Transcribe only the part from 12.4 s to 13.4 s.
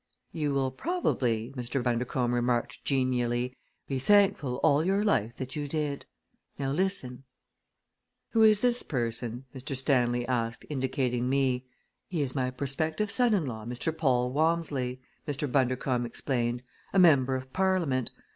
prospective son